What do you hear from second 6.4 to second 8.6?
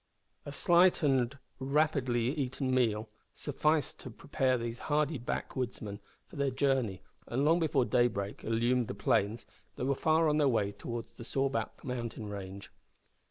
journey, and, long before daybreak